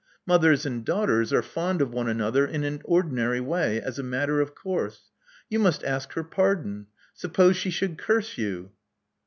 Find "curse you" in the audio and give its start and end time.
7.99-8.71